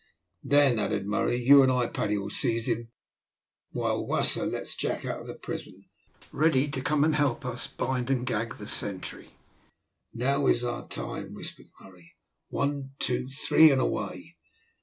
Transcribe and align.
"Then," 0.41 0.79
added 0.79 1.05
Murray, 1.05 1.35
"you 1.37 1.61
and 1.61 1.71
I, 1.71 1.85
Paddy, 1.85 2.17
will 2.17 2.31
seize 2.31 2.65
him, 2.67 2.89
while 3.69 4.03
Wasser 4.03 4.47
lets 4.47 4.73
Jack 4.73 5.05
out 5.05 5.19
of 5.21 5.27
the 5.27 5.35
prison, 5.35 5.83
and 6.33 6.55
he 6.55 6.69
can 6.69 6.83
come 6.83 7.03
and 7.03 7.15
help 7.15 7.45
us 7.45 7.67
bind 7.67 8.09
and 8.09 8.25
gag 8.25 8.55
the 8.55 8.65
sentry." 8.65 9.35
"Now 10.11 10.47
is 10.47 10.63
our 10.63 10.87
time," 10.87 11.35
whispered 11.35 11.67
Murray. 11.79 12.13
"One, 12.49 12.93
two, 12.97 13.27
three, 13.47 13.69
and 13.69 13.79
away!" 13.79 14.37